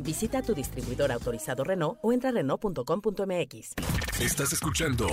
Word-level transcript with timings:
Visita 0.00 0.42
tu 0.42 0.54
distribuidor 0.54 1.10
autorizado 1.12 1.64
Renault 1.64 1.98
o 2.02 2.12
entra 2.12 2.30
a 2.30 2.32
Renault.com.mx. 2.32 3.74
Estás 4.20 4.52
escuchando 4.52 5.08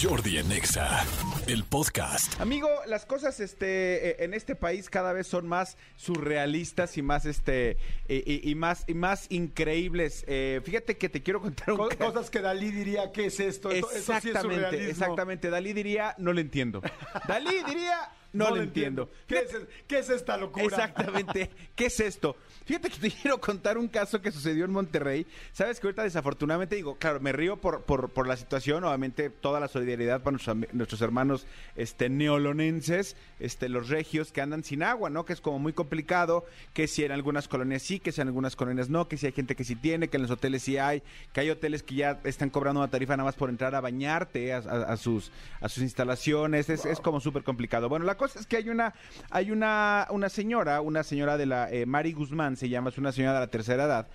Jordi 0.00 0.38
en 0.38 0.50
Exa, 0.50 1.04
el 1.46 1.64
podcast. 1.64 2.40
Amigo, 2.40 2.68
las 2.86 3.06
cosas 3.06 3.38
este, 3.40 4.10
eh, 4.10 4.16
en 4.24 4.34
este 4.34 4.56
país 4.56 4.90
cada 4.90 5.12
vez 5.12 5.26
son 5.28 5.46
más 5.46 5.76
surrealistas 5.96 6.96
y 6.98 7.02
más, 7.02 7.24
este, 7.24 7.76
y, 8.08 8.16
y- 8.16 8.50
y 8.50 8.54
más, 8.54 8.84
y 8.88 8.94
más 8.94 9.26
increíbles. 9.30 10.24
Eh, 10.26 10.60
fíjate 10.64 10.96
que 10.96 11.08
te 11.08 11.22
quiero 11.22 11.40
contar 11.40 11.72
un 11.72 11.88
Cosas 11.98 12.30
que 12.30 12.40
Dalí 12.40 12.70
diría, 12.70 13.12
¿qué 13.12 13.26
es 13.26 13.38
esto? 13.40 13.70
Esto, 13.70 13.90
esto 13.92 14.12
sí 14.20 14.30
es 14.30 14.36
Exactamente, 14.36 14.90
exactamente. 14.90 15.50
Dalí 15.50 15.72
diría, 15.72 16.14
no 16.18 16.32
lo 16.32 16.40
entiendo. 16.40 16.80
Dalí 17.28 17.62
diría, 17.66 18.10
no, 18.38 18.54
lo 18.56 18.62
entiendo. 18.62 19.10
¿Qué 19.26 19.38
es, 19.38 19.56
¿Qué 19.86 19.98
es 19.98 20.10
esta 20.10 20.36
locura? 20.36 20.64
Exactamente. 20.64 21.50
¿Qué 21.74 21.86
es 21.86 22.00
esto? 22.00 22.36
Fíjate 22.64 22.90
que 22.90 22.98
te 22.98 23.10
quiero 23.22 23.40
contar 23.40 23.78
un 23.78 23.88
caso 23.88 24.20
que 24.20 24.30
sucedió 24.30 24.64
en 24.64 24.70
Monterrey. 24.72 25.26
Sabes 25.52 25.80
que 25.80 25.86
ahorita 25.86 26.02
desafortunadamente 26.02 26.76
digo, 26.76 26.96
claro, 26.96 27.20
me 27.20 27.32
río 27.32 27.56
por, 27.56 27.82
por, 27.82 28.10
por 28.10 28.26
la 28.26 28.36
situación, 28.36 28.84
obviamente 28.84 29.30
toda 29.30 29.58
la 29.60 29.68
solidaridad 29.68 30.22
para 30.22 30.32
nuestros, 30.32 30.56
nuestros 30.72 31.00
hermanos 31.00 31.46
este, 31.76 32.08
neolonenses, 32.08 33.16
este, 33.40 33.68
los 33.68 33.88
regios 33.88 34.32
que 34.32 34.40
andan 34.40 34.64
sin 34.64 34.82
agua, 34.82 35.10
¿no? 35.10 35.24
Que 35.24 35.32
es 35.32 35.40
como 35.40 35.58
muy 35.58 35.72
complicado, 35.72 36.44
que 36.74 36.86
si 36.88 37.04
en 37.04 37.12
algunas 37.12 37.48
colonias 37.48 37.82
sí, 37.82 38.00
que 38.00 38.12
si 38.12 38.20
en 38.20 38.28
algunas 38.28 38.56
colonias 38.56 38.88
no, 38.90 39.08
que 39.08 39.16
si 39.16 39.26
hay 39.26 39.32
gente 39.32 39.56
que 39.56 39.64
sí 39.64 39.76
tiene, 39.76 40.08
que 40.08 40.16
en 40.16 40.22
los 40.22 40.30
hoteles 40.30 40.62
sí 40.62 40.76
hay, 40.78 41.02
que 41.32 41.40
hay 41.40 41.50
hoteles 41.50 41.82
que 41.82 41.94
ya 41.96 42.20
están 42.24 42.50
cobrando 42.50 42.80
una 42.80 42.90
tarifa 42.90 43.16
nada 43.16 43.26
más 43.28 43.34
por 43.36 43.48
entrar 43.50 43.74
a 43.74 43.80
bañarte 43.80 44.52
a, 44.52 44.58
a- 44.58 44.92
a 44.92 44.96
sus, 44.96 45.32
a 45.60 45.68
sus 45.68 45.82
instalaciones, 45.82 46.68
es, 46.68 46.84
es 46.84 47.00
como 47.00 47.20
súper 47.20 47.42
complicado. 47.44 47.88
Bueno, 47.88 48.04
la 48.04 48.16
cosa 48.16 48.27
es 48.36 48.46
que 48.46 48.56
hay 48.56 48.68
una, 48.68 48.94
hay 49.30 49.50
una, 49.50 50.06
una 50.10 50.28
señora, 50.28 50.80
una 50.80 51.02
señora 51.02 51.36
de 51.36 51.46
la 51.46 51.70
eh, 51.70 51.86
Mari 51.86 52.12
Guzmán, 52.12 52.56
se 52.56 52.68
llama, 52.68 52.90
es 52.90 52.98
una 52.98 53.12
señora 53.12 53.34
de 53.34 53.40
la 53.40 53.46
tercera 53.50 53.84
edad, 53.84 54.08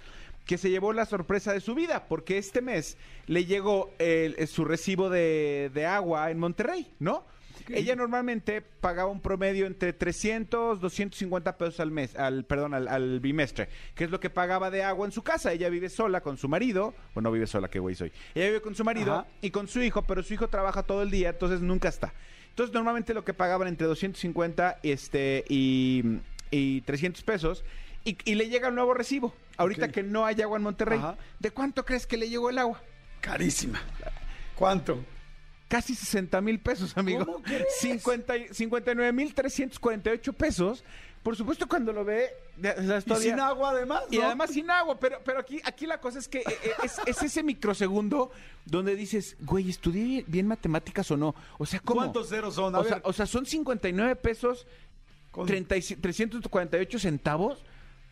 que 0.45 0.58
se 0.58 0.70
llevó 0.70 0.92
la 0.94 1.05
sorpresa 1.05 1.53
de 1.53 1.61
su 1.61 1.73
vida, 1.75 2.05
porque 2.09 2.38
este 2.38 2.61
mes 2.61 2.97
le 3.28 3.45
llegó 3.45 3.92
el- 4.00 4.36
eh, 4.38 4.47
su 4.47 4.66
recibo 4.66 5.09
de, 5.09 5.72
de 5.73 5.86
agua 5.86 6.31
en 6.31 6.39
Monterrey, 6.39 6.92
¿no? 7.00 7.25
Ella 7.70 7.95
normalmente 7.95 8.61
pagaba 8.61 9.09
un 9.09 9.22
promedio 9.22 9.66
entre 9.67 9.94
300, 9.94 10.81
250 10.81 11.58
pesos 11.58 11.80
al 11.80 11.92
mes, 11.92 12.14
al 12.17 12.44
perdón, 12.44 12.73
al, 12.73 12.89
al 12.89 13.22
bimestre, 13.22 13.70
que 13.95 14.03
es 14.03 14.11
lo 14.11 14.20
que 14.20 14.30
pagaba 14.30 14.70
de 14.70 14.83
agua 14.83 15.05
en 15.05 15.14
su 15.14 15.23
casa. 15.23 15.53
Ella 15.53 15.70
vive 15.70 15.88
sola 15.88 16.20
con 16.20 16.36
su 16.36 16.50
marido, 16.50 16.94
bueno, 17.14 17.31
vive 17.31 17.48
sola, 17.48 17.70
qué 17.70 17.80
güey 17.80 17.95
soy. 17.95 18.11
Ella 18.36 18.48
vive 18.48 18.61
con 18.61 18.75
su 18.75 18.83
marido 18.83 19.14
Ajá. 19.14 19.27
y 19.42 19.52
con 19.52 19.70
su 19.70 19.81
hijo, 19.81 20.02
pero 20.02 20.23
su 20.23 20.33
hijo 20.33 20.50
trabaja 20.50 20.83
todo 20.83 21.03
el 21.03 21.09
día, 21.11 21.30
entonces 21.30 21.61
nunca 21.61 21.88
está. 21.88 22.14
Entonces 22.54 22.72
normalmente 22.72 23.16
lo 23.16 23.26
que 23.26 23.34
pagaban 23.34 23.68
entre 23.68 23.88
250 23.88 24.78
este, 24.84 25.44
y, 25.50 26.04
y 26.52 26.82
300 26.82 27.23
pesos 27.23 27.64
y, 28.06 28.16
y 28.26 28.36
le 28.36 28.48
llega 28.48 28.70
un 28.70 28.76
nuevo 28.76 28.94
recibo. 28.94 29.34
Ahorita 29.58 29.88
que 29.92 30.04
no 30.04 30.23
hay 30.28 30.40
agua 30.44 30.58
en 30.58 30.64
Monterrey, 30.64 31.00
Ajá. 31.00 31.18
¿de 31.40 31.50
cuánto 31.50 31.84
crees 31.84 32.06
que 32.06 32.16
le 32.16 32.30
llegó 32.30 32.52
el 32.52 32.60
agua? 32.60 32.80
Carísima. 33.22 33.82
¿Cuánto? 34.56 35.04
Casi 35.74 35.96
60 35.96 36.40
mil 36.42 36.60
pesos, 36.60 36.96
amigo. 36.96 37.26
¿Cómo 37.26 37.42
crees? 37.42 37.66
50 37.80 38.38
y- 38.38 38.48
59 38.54 39.12
mil 39.12 39.34
348 39.34 40.32
pesos. 40.34 40.84
Por 41.24 41.36
supuesto, 41.36 41.67
cuando 41.67 41.92
lo 41.92 42.06
ve, 42.06 42.30
sea, 42.61 43.02
Y 43.08 43.16
sin 43.16 43.39
agua 43.39 43.72
además, 43.72 44.04
Y 44.12 44.17
¿no? 44.20 44.26
además 44.26 44.52
sin 44.52 44.70
agua, 44.70 45.00
pero, 45.00 45.20
pero 45.26 45.39
aquí, 45.39 45.60
aquí 45.64 45.88
la 45.88 46.00
cosa 46.00 46.20
es 46.20 46.28
que 46.28 46.39
eh, 46.39 46.44
eh, 46.64 46.72
es, 46.83 47.00
es 47.08 47.23
ese 47.23 47.42
microsegundo 47.42 48.30
donde 48.66 48.95
dices, 48.95 49.36
güey, 49.39 49.67
¿estudié 49.67 50.23
bien, 50.28 50.45
matemáticas 50.48 51.10
o 51.10 51.17
no? 51.17 51.33
O 51.58 51.66
sea, 51.66 51.80
¿cómo? 51.80 52.02
¿Cuántos 52.02 52.30
ceros 52.30 52.54
son? 52.54 52.76
A 52.76 52.80
O 52.80 52.83
sea, 52.83 52.95
ver. 52.98 53.02
o 53.06 53.14
sea, 53.14 53.26
son 53.26 53.48
59 53.48 54.16
pesos, 54.17 54.67
Con- 55.32 55.48
30 55.48 55.76
y- 55.78 55.82
348 55.82 57.00
centavos. 57.00 57.64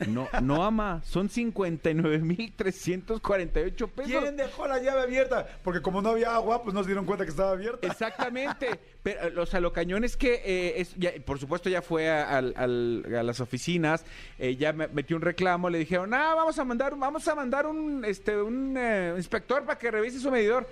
No, 0.07 0.27
no 0.41 0.63
ama, 0.63 1.01
son 1.03 1.29
59 1.29 2.19
mil 2.19 2.53
348 2.55 3.87
pesos. 3.87 4.11
¿Quién 4.21 4.35
dejó 4.35 4.67
la 4.67 4.79
llave 4.79 5.01
abierta? 5.01 5.47
Porque 5.63 5.81
como 5.81 6.01
no 6.01 6.09
había 6.09 6.33
agua, 6.35 6.63
pues 6.63 6.73
no 6.73 6.81
se 6.81 6.87
dieron 6.87 7.05
cuenta 7.05 7.23
que 7.25 7.31
estaba 7.31 7.51
abierta. 7.51 7.85
Exactamente. 7.87 8.79
Pero, 9.03 9.41
o 9.41 9.45
sea, 9.45 9.59
lo 9.59 9.73
cañón 9.73 10.03
es 10.03 10.15
que, 10.17 10.41
eh, 10.45 10.81
es, 10.81 10.95
ya- 10.95 11.13
por 11.25 11.39
supuesto, 11.39 11.69
ya 11.69 11.81
fue 11.81 12.09
a, 12.09 12.41
las 12.41 13.39
oficinas, 13.41 14.05
eh, 14.37 14.55
ya 14.55 14.73
me- 14.73 14.87
metió 14.87 15.15
un 15.15 15.21
reclamo, 15.21 15.69
le 15.69 15.79
dijeron, 15.79 16.13
ah, 16.13 16.33
vamos 16.35 16.57
a 16.59 16.63
mandar, 16.65 16.95
vamos 16.95 17.27
a 17.27 17.35
mandar 17.35 17.65
un, 17.65 18.03
este, 18.05 18.35
un 18.41 18.75
eh, 18.77 19.13
inspector 19.17 19.63
para 19.65 19.77
que 19.79 19.89
revise 19.91 20.19
su 20.19 20.31
medidor. 20.31 20.67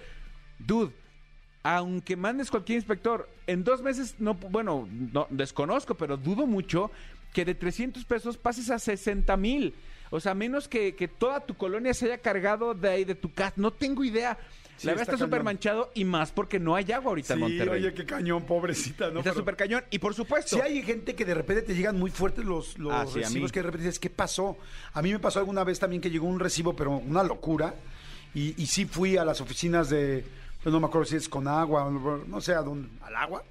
Dude. 0.60 0.92
Aunque 1.62 2.16
mandes 2.16 2.50
cualquier 2.50 2.78
inspector, 2.78 3.28
en 3.46 3.66
dos 3.66 3.82
meses, 3.82 4.16
no, 4.18 4.34
bueno, 4.34 4.88
no, 5.14 5.28
desconozco, 5.30 5.94
pero 5.94 6.16
dudo 6.16 6.48
mucho 6.48 6.90
que 7.34 7.46
de 7.46 7.56
300 7.56 8.04
pesos 8.06 8.38
pases 8.38 8.70
a 8.70 8.80
60 8.80 9.36
mil. 9.38 9.74
O 10.12 10.20
sea, 10.20 10.34
menos 10.34 10.68
que, 10.68 10.96
que 10.96 11.08
toda 11.08 11.40
tu 11.46 11.56
colonia 11.56 11.94
se 11.94 12.06
haya 12.06 12.18
cargado 12.18 12.74
de 12.74 12.90
ahí, 12.90 13.06
de 13.06 13.16
tu 13.16 13.32
casa. 13.32 13.54
No 13.58 13.72
tengo 13.72 14.04
idea. 14.04 14.38
Sí, 14.78 14.88
La 14.88 14.94
verdad 14.94 15.14
está 15.14 15.26
súper 15.26 15.44
manchado 15.44 15.92
y 15.94 16.06
más 16.06 16.32
porque 16.32 16.58
no 16.58 16.74
hay 16.74 16.90
agua 16.94 17.10
ahorita 17.10 17.28
Sí, 17.28 17.34
en 17.34 17.40
Monterrey. 17.42 17.84
oye, 17.84 17.94
qué 17.94 18.06
cañón, 18.06 18.44
pobrecita, 18.46 19.12
¿no? 19.12 19.20
está 19.20 19.34
súper 19.34 19.56
cañón. 19.58 19.84
Y 19.92 20.00
por 20.00 20.16
supuesto, 20.16 20.56
Sí 20.56 20.62
hay 20.62 20.82
gente 20.84 21.16
que 21.16 21.26
de 21.26 21.34
repente 21.34 21.62
te 21.64 21.76
llegan 21.76 22.00
muy 22.00 22.10
fuertes 22.12 22.46
los, 22.46 22.78
los 22.80 22.94
Ah, 22.94 23.06
recibos 23.14 23.52
que 23.52 23.60
de 23.60 23.64
repente 23.64 23.86
dices, 23.88 24.00
¿qué 24.00 24.10
pasó? 24.10 24.58
A 24.94 25.02
mí 25.02 25.12
me 25.12 25.20
pasó 25.20 25.40
alguna 25.40 25.64
vez 25.66 25.80
también 25.80 26.02
que 26.02 26.10
llegó 26.10 26.28
un 26.28 26.40
recibo, 26.40 26.76
pero 26.78 26.92
una 26.92 27.24
locura. 27.24 27.76
Y, 28.34 28.60
y 28.62 28.68
sí 28.68 28.86
fui 28.86 29.18
a 29.18 29.26
las 29.26 29.42
oficinas 29.42 29.90
de, 29.90 30.24
pues 30.62 30.74
no 30.74 30.80
me 30.80 30.88
acuerdo 30.88 31.06
si 31.06 31.16
es 31.16 31.30
con 31.30 31.48
agua, 31.48 31.90
no 32.28 32.42
sé 32.42 32.54
a 32.54 32.62
dónde, 32.62 32.90
al 33.02 33.16
agua. 33.16 33.44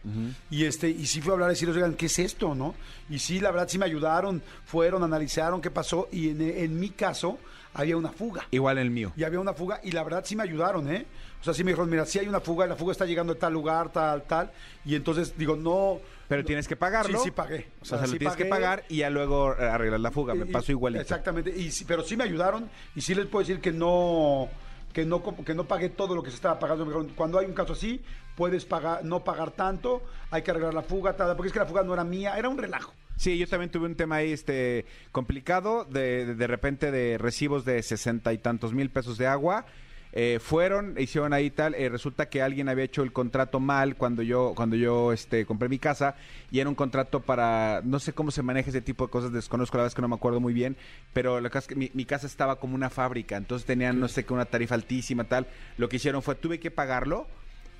Y 0.50 0.64
este, 0.64 0.88
y 0.90 1.06
sí 1.06 1.20
fui 1.20 1.30
a 1.30 1.34
hablar 1.34 1.48
y 1.50 1.52
decirles, 1.54 1.76
oigan, 1.76 1.94
¿qué 1.94 2.06
es 2.06 2.18
esto, 2.18 2.54
no? 2.54 2.74
Y 3.08 3.18
sí, 3.18 3.40
la 3.40 3.50
verdad 3.50 3.68
sí 3.68 3.78
me 3.78 3.86
ayudaron, 3.86 4.42
fueron, 4.66 5.02
analizaron 5.02 5.60
qué 5.60 5.70
pasó. 5.70 6.08
Y 6.12 6.30
en, 6.30 6.40
en 6.42 6.78
mi 6.78 6.90
caso 6.90 7.38
había 7.74 7.96
una 7.96 8.10
fuga. 8.10 8.46
igual 8.50 8.78
el 8.78 8.90
mío. 8.90 9.12
Y 9.16 9.24
había 9.24 9.40
una 9.40 9.54
fuga 9.54 9.80
y 9.82 9.92
la 9.92 10.02
verdad 10.04 10.22
sí 10.26 10.36
me 10.36 10.42
ayudaron, 10.42 10.90
¿eh? 10.90 11.06
O 11.40 11.44
sea, 11.44 11.54
sí 11.54 11.62
me 11.62 11.70
dijeron, 11.70 11.88
mira, 11.88 12.04
sí 12.04 12.18
hay 12.18 12.26
una 12.26 12.40
fuga 12.40 12.66
y 12.66 12.68
la 12.68 12.74
fuga 12.76 12.92
está 12.92 13.06
llegando 13.06 13.32
a 13.32 13.36
tal 13.36 13.52
lugar, 13.52 13.90
tal, 13.92 14.24
tal. 14.24 14.50
Y 14.84 14.94
entonces 14.96 15.34
digo, 15.38 15.54
no... 15.56 16.00
Pero 16.26 16.44
tienes 16.44 16.66
que 16.68 16.74
pagarlo. 16.76 17.18
Sí, 17.18 17.24
sí 17.26 17.30
pagué. 17.30 17.68
O 17.80 17.84
sea, 17.84 18.00
lo 18.02 18.06
sí 18.08 18.18
tienes 18.18 18.36
que 18.36 18.44
pagar 18.46 18.84
y 18.88 18.98
ya 18.98 19.08
luego 19.08 19.54
eh, 19.58 19.64
arreglar 19.64 20.00
la 20.00 20.10
fuga. 20.10 20.34
Me 20.34 20.46
Y- 20.46 20.52
pasó 20.52 20.72
igualito. 20.72 21.00
Exactamente. 21.00 21.56
Y, 21.56 21.70
sí- 21.70 21.84
pero 21.86 22.02
sí 22.02 22.16
me 22.16 22.24
ayudaron 22.24 22.68
y 22.96 23.00
sí 23.00 23.14
les 23.14 23.26
puedo 23.26 23.46
decir 23.46 23.60
que 23.62 23.72
no 23.72 24.48
que 24.92 25.04
no 25.04 25.22
que 25.44 25.54
no 25.54 25.64
pagué 25.64 25.88
todo 25.88 26.14
lo 26.14 26.22
que 26.22 26.30
se 26.30 26.36
estaba 26.36 26.58
pagando. 26.58 27.08
Cuando 27.14 27.38
hay 27.38 27.46
un 27.46 27.54
caso 27.54 27.72
así, 27.72 28.00
puedes 28.36 28.64
pagar 28.64 29.04
no 29.04 29.24
pagar 29.24 29.50
tanto, 29.50 30.02
hay 30.30 30.42
que 30.42 30.50
arreglar 30.50 30.74
la 30.74 30.82
fuga, 30.82 31.16
porque 31.16 31.48
es 31.48 31.52
que 31.52 31.58
la 31.58 31.66
fuga 31.66 31.82
no 31.82 31.94
era 31.94 32.04
mía, 32.04 32.38
era 32.38 32.48
un 32.48 32.58
relajo. 32.58 32.92
Sí, 33.16 33.36
yo 33.36 33.48
también 33.48 33.70
tuve 33.70 33.86
un 33.86 33.96
tema 33.96 34.16
ahí 34.16 34.32
este 34.32 34.86
complicado, 35.10 35.84
de, 35.84 36.36
de 36.36 36.46
repente 36.46 36.92
de 36.92 37.18
recibos 37.18 37.64
de 37.64 37.82
sesenta 37.82 38.32
y 38.32 38.38
tantos 38.38 38.72
mil 38.72 38.90
pesos 38.90 39.18
de 39.18 39.26
agua. 39.26 39.66
Eh, 40.12 40.38
fueron, 40.40 40.94
hicieron 40.98 41.32
ahí 41.32 41.50
tal, 41.50 41.74
eh, 41.74 41.88
resulta 41.90 42.28
que 42.30 42.40
alguien 42.40 42.68
había 42.68 42.84
hecho 42.84 43.02
el 43.02 43.12
contrato 43.12 43.60
mal 43.60 43.94
cuando 43.96 44.22
yo, 44.22 44.54
cuando 44.56 44.74
yo 44.74 45.12
este, 45.12 45.44
compré 45.44 45.68
mi 45.68 45.78
casa 45.78 46.14
y 46.50 46.60
era 46.60 46.68
un 46.68 46.74
contrato 46.74 47.20
para, 47.20 47.82
no 47.84 47.98
sé 48.00 48.14
cómo 48.14 48.30
se 48.30 48.42
maneja 48.42 48.70
ese 48.70 48.80
tipo 48.80 49.04
de 49.06 49.10
cosas, 49.10 49.32
desconozco, 49.32 49.76
la 49.76 49.82
verdad 49.82 49.92
es 49.92 49.94
que 49.94 50.02
no 50.02 50.08
me 50.08 50.14
acuerdo 50.14 50.40
muy 50.40 50.54
bien, 50.54 50.76
pero 51.12 51.40
la 51.40 51.50
que 51.50 51.74
mi, 51.74 51.90
mi 51.92 52.06
casa 52.06 52.26
estaba 52.26 52.56
como 52.56 52.74
una 52.74 52.88
fábrica, 52.88 53.36
entonces 53.36 53.66
tenían 53.66 54.00
no 54.00 54.08
sé 54.08 54.24
qué, 54.24 54.32
una 54.32 54.46
tarifa 54.46 54.74
altísima 54.74 55.24
tal, 55.24 55.46
lo 55.76 55.88
que 55.90 55.96
hicieron 55.96 56.22
fue, 56.22 56.34
tuve 56.36 56.58
que 56.58 56.70
pagarlo 56.70 57.26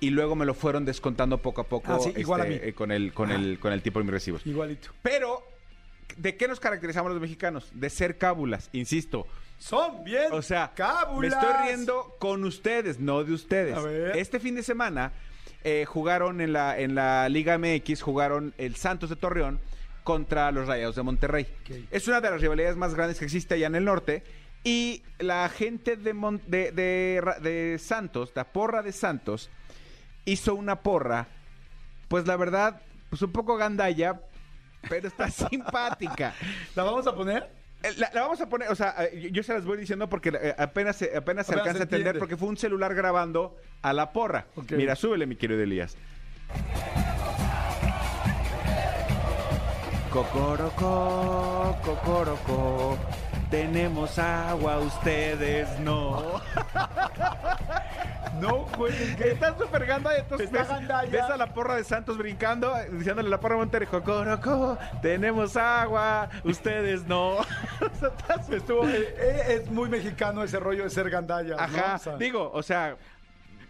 y 0.00 0.10
luego 0.10 0.36
me 0.36 0.44
lo 0.44 0.54
fueron 0.54 0.84
descontando 0.84 1.38
poco 1.38 1.62
a 1.62 1.64
poco 1.64 1.92
Ah, 1.94 1.98
sí, 1.98 2.12
igual 2.16 2.42
a 2.42 2.44
este, 2.46 2.60
mí. 2.66 2.68
eh, 2.70 2.72
con, 2.74 2.92
el, 2.92 3.12
con, 3.12 3.30
el, 3.30 3.58
con 3.58 3.72
el 3.72 3.82
tipo 3.82 3.98
de 4.00 4.04
mis 4.04 4.12
recibos. 4.12 4.46
Igualito. 4.46 4.90
Pero, 5.02 5.42
¿de 6.18 6.36
qué 6.36 6.48
nos 6.48 6.60
caracterizamos 6.60 7.12
los 7.12 7.20
mexicanos? 7.20 7.70
De 7.72 7.88
ser 7.90 8.18
cábulas, 8.18 8.68
insisto. 8.72 9.26
Son 9.58 10.04
bien. 10.04 10.26
O 10.32 10.42
sea, 10.42 10.72
cábulas. 10.74 11.20
me 11.20 11.40
estoy 11.48 11.66
riendo 11.66 12.16
con 12.18 12.44
ustedes, 12.44 13.00
no 13.00 13.24
de 13.24 13.32
ustedes. 13.32 13.76
A 13.76 13.80
ver. 13.80 14.16
Este 14.16 14.38
fin 14.38 14.54
de 14.54 14.62
semana 14.62 15.12
eh, 15.64 15.84
jugaron 15.86 16.40
en 16.40 16.52
la, 16.52 16.78
en 16.78 16.94
la 16.94 17.28
Liga 17.28 17.58
MX, 17.58 18.02
jugaron 18.02 18.54
el 18.58 18.76
Santos 18.76 19.10
de 19.10 19.16
Torreón 19.16 19.58
contra 20.04 20.50
los 20.52 20.66
Rayados 20.66 20.96
de 20.96 21.02
Monterrey. 21.02 21.46
Es 21.90 22.06
una 22.08 22.20
de 22.20 22.30
las 22.30 22.40
rivalidades 22.40 22.76
más 22.76 22.94
grandes 22.94 23.18
que 23.18 23.24
existe 23.24 23.54
allá 23.54 23.66
en 23.66 23.74
el 23.74 23.84
norte. 23.84 24.22
Y 24.64 25.02
la 25.18 25.48
gente 25.48 25.96
de, 25.96 26.14
Mon- 26.14 26.42
de, 26.46 26.72
de 26.72 27.78
Santos, 27.78 28.32
la 28.34 28.44
porra 28.52 28.82
de 28.82 28.92
Santos, 28.92 29.50
hizo 30.24 30.54
una 30.54 30.80
porra, 30.82 31.26
pues 32.08 32.26
la 32.26 32.36
verdad, 32.36 32.82
pues 33.08 33.22
un 33.22 33.32
poco 33.32 33.56
gandalla, 33.56 34.20
pero 34.88 35.08
está 35.08 35.30
simpática. 35.48 36.34
¿La 36.74 36.82
vamos 36.82 37.06
a 37.06 37.14
poner? 37.14 37.48
Eh, 37.82 37.92
La, 37.96 38.10
la 38.12 38.22
vamos 38.22 38.40
a 38.40 38.48
poner, 38.48 38.68
o 38.70 38.74
sea, 38.74 38.94
eh, 39.04 39.30
yo 39.32 39.42
se 39.44 39.54
las 39.54 39.64
voy 39.64 39.78
diciendo 39.78 40.08
porque 40.08 40.30
eh, 40.30 40.54
apenas, 40.58 40.96
se- 40.96 41.16
apenas 41.16 41.46
se 41.46 41.54
alcanza 41.54 41.80
a 41.80 41.82
entender 41.84 42.18
porque 42.18 42.36
fue 42.36 42.48
un 42.48 42.56
celular 42.56 42.94
grabando 42.94 43.56
a 43.82 43.92
la 43.92 44.12
porra. 44.12 44.46
Mira, 44.70 44.96
súbele, 44.96 45.26
mi 45.26 45.36
querido 45.36 45.62
Elías. 45.62 45.96
Cocoroco, 50.48 51.76
cocoroco, 51.84 52.98
tenemos 53.50 54.18
agua, 54.18 54.78
ustedes 54.78 55.68
no. 55.80 56.40
No, 58.40 58.66
güey, 58.76 58.92
¿qué? 59.16 59.32
Está 59.32 59.56
súper 59.56 59.86
ganda, 59.86 60.16
entonces 60.16 60.50
Está 60.52 60.78
ves, 60.78 61.10
ves 61.10 61.22
a 61.22 61.36
la 61.36 61.52
porra 61.52 61.76
de 61.76 61.84
Santos 61.84 62.16
brincando, 62.16 62.72
diciéndole 62.92 63.28
a 63.28 63.30
la 63.30 63.40
porra 63.40 63.54
de 63.54 63.60
Monterrey, 63.60 63.88
Cocoroco, 63.88 64.78
tenemos 65.02 65.56
agua, 65.56 66.28
ustedes 66.44 67.06
no. 67.06 67.38
Estuvo, 68.50 68.88
eh, 68.88 69.14
eh, 69.18 69.60
es 69.62 69.70
muy 69.70 69.88
mexicano 69.88 70.42
ese 70.42 70.58
rollo 70.60 70.84
de 70.84 70.90
ser 70.90 71.10
gandalla. 71.10 71.56
¿no? 71.56 71.62
Ajá, 71.62 71.94
O 71.96 71.98
sea, 71.98 72.16
digo, 72.16 72.50
o 72.52 72.62
sea, 72.62 72.96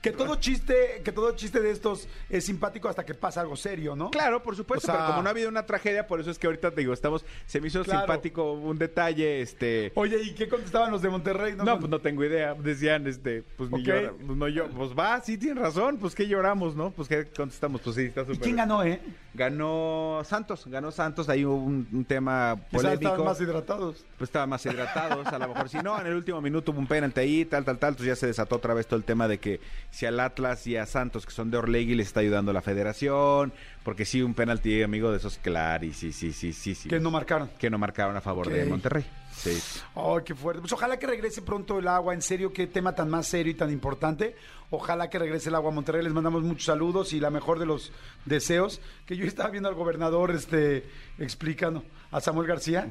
que 0.00 0.12
todo 0.12 0.37
chiste, 0.37 1.03
que 1.05 1.11
todo 1.12 1.33
chiste 1.35 1.61
de 1.61 1.71
estos 1.71 2.06
es 2.31 2.45
simpático 2.45 2.89
hasta 2.89 3.05
que 3.05 3.15
pasa 3.15 3.41
algo 3.41 3.56
serio, 3.56 3.97
¿no? 3.97 4.11
claro, 4.11 4.43
por 4.43 4.55
supuesto, 4.56 4.87
O 4.87 4.91
sea- 4.91 4.95
pero 4.97 5.06
como 5.09 5.23
no 5.23 5.29
ha 5.29 5.33
habido 5.33 5.49
una 5.49 5.67
tragedia, 5.67 6.06
por 6.06 6.21
eso 6.21 6.31
es 6.31 6.39
que 6.39 6.47
ahorita 6.47 6.71
te 6.71 6.81
digo, 6.83 6.93
estamos, 6.93 7.25
se 7.47 7.61
me 7.61 7.69
hizo 7.69 7.83
Claro. 7.83 8.00
simpático 8.00 8.53
un 8.53 8.79
detalle, 8.79 9.41
este. 9.41 9.91
Oye, 9.95 10.21
¿y 10.23 10.35
qué 10.35 10.49
contestaban 10.49 10.91
los 10.93 11.03
de 11.03 11.09
Monterrey? 11.09 11.55
No, 11.56 11.79
pues 11.79 11.91
no 11.91 12.00
tengo 12.00 12.25
idea. 12.25 12.55
Decían, 12.55 13.06
este, 13.06 13.43
pues 13.56 13.71
ni 13.71 13.81
Ok. 13.81 13.87
llora- 13.87 14.12
pues 14.25 14.39
no 14.39 14.49
yo, 14.49 14.69
pues 14.69 14.91
va, 14.99 15.21
sí 15.21 15.37
tienen 15.39 15.62
razón, 15.62 15.99
pues 15.99 16.15
que 16.15 16.27
lloramos, 16.29 16.77
¿no? 16.77 16.91
Pues 16.91 17.09
que 17.09 17.25
contestamos, 17.27 17.81
pues 17.81 17.97
sí, 17.97 18.03
está 18.03 18.23
¿Y 18.23 18.25
súper. 18.27 18.41
quién 18.41 18.56
ganó, 18.56 18.83
eh? 18.85 19.00
Ganó 19.35 20.21
Santos, 20.25 20.67
ganó 20.67 20.91
Santos, 20.91 21.29
ahí 21.29 21.45
hubo 21.45 21.56
un, 21.56 21.87
un 21.93 22.05
tema 22.05 22.56
Quizás 22.71 22.85
estaban 22.93 22.99
polémico. 22.99 23.25
más 23.25 23.41
hidratados. 23.41 24.05
pues 24.19 24.29
estaban 24.29 24.49
más 24.50 24.65
hidratados, 24.67 25.27
a 25.29 25.39
lo 25.39 25.49
mejor 25.49 25.69
si 25.69 25.79
no, 25.79 25.99
en 26.00 26.06
el 26.09 26.15
último 26.15 26.41
minuto 26.41 26.73
hubo 26.73 26.81
un 26.81 26.87
penalti 26.87 27.21
ahí, 27.21 27.45
tal, 27.45 27.65
tal, 27.65 27.79
tal, 27.79 27.91
entonces 27.91 28.06
ya 28.09 28.17
se 28.17 28.27
desató 28.27 28.56
otra 28.56 28.75
vez 28.75 28.87
todo 28.87 28.97
el 28.99 29.05
tema 29.05 29.29
de 29.29 29.39
que 29.39 29.61
si 29.90 30.06
al 30.06 30.20
Atlas 30.20 30.67
y 30.67 30.76
a 30.76 30.87
Santos, 30.87 31.26
que 31.26 31.32
son 31.32 31.50
de 31.50 31.58
Orlegui, 31.58 31.94
les 31.94 32.08
está 32.08 32.20
ayudando 32.20 32.52
la 32.52 32.62
federación, 32.62 33.52
porque 33.82 34.05
sí, 34.05 34.23
un 34.23 34.35
penalti, 34.35 34.82
amigo, 34.82 35.11
de 35.11 35.17
esos 35.17 35.38
claros, 35.38 35.96
sí, 35.96 36.12
sí, 36.12 36.32
sí, 36.32 36.52
sí, 36.52 36.75
sí. 36.75 36.88
Que 36.88 37.00
no 37.00 37.11
marcaron. 37.11 37.50
que 37.58 37.70
no 37.70 37.79
marcaron 37.79 38.17
a 38.17 38.20
favor 38.20 38.49
de 38.49 38.64
Monterrey. 38.67 39.05
Sí. 39.38 39.56
Ay, 39.94 40.23
qué 40.25 40.35
fuerte. 40.35 40.61
Pues 40.61 40.73
ojalá 40.73 40.99
que 40.99 41.06
regrese 41.06 41.43
pronto 41.43 41.79
el 41.79 41.87
agua. 41.87 42.12
En 42.12 42.23
serio, 42.23 42.52
qué 42.52 42.67
tema 42.67 42.94
tan 42.94 43.08
más 43.08 43.29
serio 43.29 43.52
y 43.52 43.55
tan 43.55 43.70
importante. 43.70 44.35
Ojalá 44.70 45.08
que 45.08 45.19
regrese 45.19 45.49
el 45.49 45.55
agua 45.55 45.70
a 45.70 45.75
Monterrey. 45.75 46.02
Les 46.02 46.12
mandamos 46.12 46.43
muchos 46.43 46.64
saludos 46.64 47.12
y 47.12 47.20
la 47.20 47.31
mejor 47.31 47.58
de 47.58 47.67
los 47.67 47.93
deseos. 48.25 48.81
Que 49.06 49.17
yo 49.17 49.25
estaba 49.26 49.50
viendo 49.50 49.69
al 49.69 49.76
gobernador 49.76 50.32
este, 50.32 50.85
explicando, 51.19 51.85
a 52.11 52.20
Samuel 52.20 52.49
García, 52.49 52.88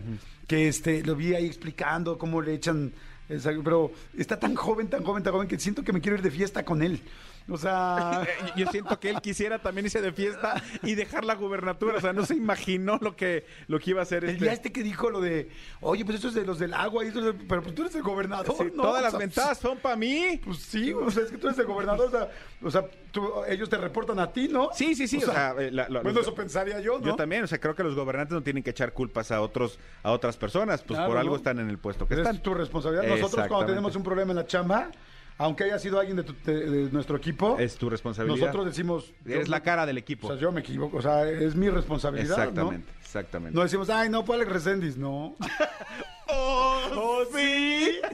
que 0.47 0.69
este, 0.69 1.03
lo 1.03 1.15
vi 1.15 1.35
ahí 1.35 1.45
explicando 1.45 2.17
cómo 2.17 2.41
le 2.41 2.53
echan. 2.53 2.93
Esa- 3.29 3.51
pero 3.63 3.91
está 4.17 4.39
tan 4.39 4.55
joven, 4.55 4.87
tan 4.87 5.03
joven, 5.03 5.23
tan 5.23 5.33
joven 5.33 5.47
que 5.47 5.59
siento 5.59 5.83
que 5.83 5.93
me 5.93 6.01
quiero 6.01 6.17
ir 6.17 6.23
de 6.23 6.31
fiesta 6.31 6.63
con 6.63 6.81
él. 6.81 7.01
O 7.49 7.57
sea. 7.57 8.23
Eh, 8.27 8.51
Yo 8.55 8.67
siento 8.71 8.99
que 8.99 9.09
él 9.09 9.21
quisiera 9.21 9.59
también 9.59 9.85
irse 9.85 10.01
de 10.01 10.11
fiesta 10.11 10.61
y 10.83 10.95
dejar 10.95 11.23
la 11.25 11.35
gubernatura, 11.35 11.95
o 11.97 12.01
sea, 12.01 12.13
no 12.13 12.25
se 12.25 12.35
imaginó 12.35 12.97
lo 13.01 13.15
que, 13.15 13.45
lo 13.67 13.79
que 13.79 13.91
iba 13.91 13.99
a 13.99 14.03
hacer 14.03 14.23
El 14.23 14.31
este. 14.31 14.43
día 14.45 14.53
este 14.53 14.71
que 14.71 14.83
dijo 14.83 15.09
lo 15.09 15.21
de, 15.21 15.49
oye, 15.81 16.03
pues 16.03 16.15
esto 16.15 16.27
es 16.29 16.33
de 16.33 16.45
los 16.45 16.59
del 16.59 16.73
agua, 16.73 17.03
y 17.05 17.07
esto 17.09 17.19
es 17.19 17.25
de- 17.25 17.33
pero 17.33 17.61
pues 17.61 17.75
tú 17.75 17.83
eres 17.83 17.95
el 17.95 18.01
gobernador, 18.03 18.55
Sí, 18.57 18.71
¿no? 18.75 18.83
todas 18.83 19.01
O 19.01 19.03
las 19.03 19.17
ventajas 19.17 19.57
son 19.59 19.77
para 19.77 19.95
mí. 19.95 20.39
Pues 20.43 20.57
sí, 20.59 20.91
o 20.93 21.09
sea, 21.11 21.23
es 21.23 21.31
que 21.31 21.37
tú 21.37 21.47
eres 21.47 21.59
el 21.59 21.65
gobernador, 21.65 22.07
o 22.07 22.11
sea, 22.11 22.29
o 22.63 22.71
sea, 22.71 22.85
tú- 23.11 23.29
ellos 23.47 23.69
te 23.69 23.77
reportan 23.77 24.19
a 24.19 24.31
ti, 24.31 24.47
¿no? 24.47 24.69
Sí, 24.73 24.95
sí, 24.95 25.07
sí, 25.07 25.17
o 25.17 25.31
sea, 25.31 25.53
eh, 25.59 25.71
la- 25.71 25.87
la- 25.89 26.01
bueno, 26.01 26.19
los- 26.19 26.27
eso 26.27 26.35
pensaría 26.35 26.79
yo, 26.81 26.99
¿no? 26.99 27.05
Yo 27.05 27.15
también, 27.15 27.43
o 27.43 27.47
sea, 27.47 27.59
creo 27.59 27.75
que 27.75 27.83
los 27.83 27.95
gobernantes 27.95 28.33
no 28.33 28.43
tienen 28.43 28.63
que 28.63 28.71
echar 28.71 28.93
culpas 28.93 29.31
a 29.31 29.41
otros, 29.41 29.79
a 30.03 30.11
otras 30.11 30.37
personas, 30.37 30.81
pues 30.81 30.97
Claro, 30.97 31.09
por 31.11 31.17
algo 31.17 31.31
¿no? 31.31 31.37
están 31.37 31.59
en 31.59 31.69
el 31.69 31.77
puesto 31.77 32.07
que 32.07 32.15
Es 32.15 32.19
están. 32.21 32.41
tu 32.41 32.53
responsabilidad. 32.53 33.07
Nosotros 33.07 33.47
cuando 33.47 33.67
tenemos 33.67 33.95
un 33.95 34.03
problema 34.03 34.31
en 34.31 34.37
la 34.37 34.45
chamba, 34.47 34.89
aunque 35.37 35.65
haya 35.65 35.79
sido 35.79 35.99
alguien 35.99 36.17
de, 36.17 36.23
tu- 36.23 36.35
de- 36.45 36.69
de 36.69 36.91
nuestro 36.91 37.17
equipo, 37.17 37.57
Es 37.59 37.75
tu 37.75 37.89
responsabilidad. 37.89 38.37
nosotros 38.39 38.65
decimos... 38.65 39.13
Eres 39.25 39.45
yo- 39.47 39.51
la 39.51 39.61
cara 39.61 39.85
del 39.85 39.97
equipo. 39.97 40.27
O 40.27 40.31
sea, 40.31 40.39
yo 40.39 40.51
me 40.51 40.61
equivoco, 40.61 40.97
o 40.97 41.01
sea, 41.01 41.29
es 41.29 41.55
mi 41.55 41.69
responsabilidad, 41.69 42.37
exactamente, 42.39 42.91
¿no? 42.93 42.99
exactamente. 43.01 43.55
No 43.55 43.63
decimos, 43.63 43.89
ay, 43.89 44.09
no, 44.09 44.23
fue 44.23 44.35
Alex 44.35 44.51
Reséndiz, 44.51 44.97
no. 44.97 45.35
¡Oh, 46.29 47.21
sí! 47.35 47.97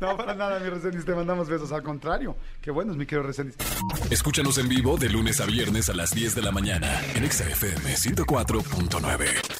No, 0.00 0.16
para 0.16 0.34
nada, 0.34 0.58
mi 0.60 0.70
Reséndiz, 0.70 1.04
te 1.04 1.14
mandamos 1.14 1.46
besos, 1.46 1.72
al 1.72 1.82
contrario. 1.82 2.34
Qué 2.62 2.70
bueno 2.70 2.90
es 2.92 2.96
mi 2.96 3.04
querido 3.04 3.26
Reséndiz. 3.26 3.54
Escúchanos 4.10 4.56
en 4.56 4.66
vivo 4.66 4.96
de 4.96 5.10
lunes 5.10 5.42
a 5.42 5.44
viernes 5.44 5.90
a 5.90 5.92
las 5.92 6.12
10 6.14 6.34
de 6.36 6.40
la 6.40 6.50
mañana 6.52 6.88
en 7.14 7.22
Exa 7.24 7.44
FM 7.46 7.84
104.9. 7.96 9.59